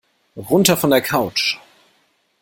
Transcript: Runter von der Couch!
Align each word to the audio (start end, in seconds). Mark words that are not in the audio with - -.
Runter 0.35 0.77
von 0.77 0.89
der 0.89 1.01
Couch! 1.03 1.59